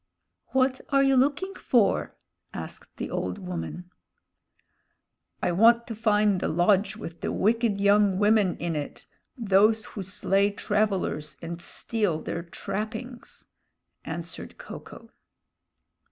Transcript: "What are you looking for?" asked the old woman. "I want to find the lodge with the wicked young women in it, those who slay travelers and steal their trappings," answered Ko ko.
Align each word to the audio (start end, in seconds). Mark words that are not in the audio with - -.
"What 0.47 0.81
are 0.89 1.03
you 1.03 1.15
looking 1.15 1.53
for?" 1.53 2.15
asked 2.55 2.97
the 2.97 3.11
old 3.11 3.37
woman. 3.37 3.91
"I 5.43 5.51
want 5.51 5.85
to 5.85 5.93
find 5.93 6.39
the 6.39 6.47
lodge 6.47 6.97
with 6.97 7.21
the 7.21 7.31
wicked 7.31 7.79
young 7.79 8.17
women 8.17 8.57
in 8.57 8.75
it, 8.75 9.05
those 9.37 9.85
who 9.93 10.01
slay 10.01 10.49
travelers 10.49 11.37
and 11.39 11.61
steal 11.61 12.19
their 12.19 12.41
trappings," 12.41 13.45
answered 14.03 14.57
Ko 14.57 14.79
ko. 14.79 15.11